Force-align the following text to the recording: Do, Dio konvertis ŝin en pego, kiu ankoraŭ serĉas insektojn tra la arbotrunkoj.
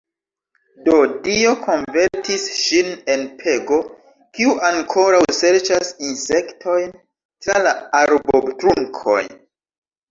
Do, 0.85 0.93
Dio 1.25 1.51
konvertis 1.65 2.47
ŝin 2.61 2.89
en 3.17 3.27
pego, 3.43 3.79
kiu 4.39 4.57
ankoraŭ 4.73 5.23
serĉas 5.43 5.95
insektojn 6.11 6.99
tra 7.01 7.65
la 7.69 7.79
arbotrunkoj. 8.05 9.23